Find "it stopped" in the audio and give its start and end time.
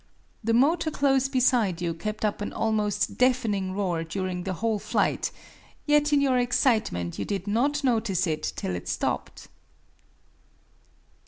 8.73-9.47